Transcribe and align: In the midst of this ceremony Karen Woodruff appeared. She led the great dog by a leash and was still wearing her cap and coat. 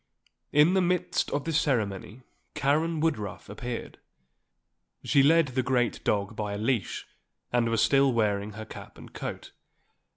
In 0.51 0.73
the 0.73 0.81
midst 0.81 1.29
of 1.29 1.43
this 1.45 1.61
ceremony 1.61 2.23
Karen 2.55 3.01
Woodruff 3.01 3.49
appeared. 3.49 3.99
She 5.03 5.21
led 5.21 5.49
the 5.49 5.61
great 5.61 6.03
dog 6.03 6.35
by 6.35 6.53
a 6.53 6.57
leash 6.57 7.05
and 7.53 7.69
was 7.69 7.83
still 7.83 8.11
wearing 8.11 8.53
her 8.53 8.65
cap 8.65 8.97
and 8.97 9.13
coat. 9.13 9.51